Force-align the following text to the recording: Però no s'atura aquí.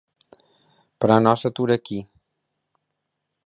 Però 1.03 1.19
no 1.25 1.35
s'atura 1.41 1.77
aquí. 1.81 2.01